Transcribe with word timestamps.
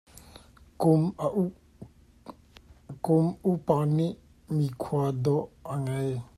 Kum 3.05 3.25
upa 3.51 3.77
nih 3.95 4.13
mitkhuaidor 4.55 5.41
an 5.71 5.79
ngei. 5.83 6.13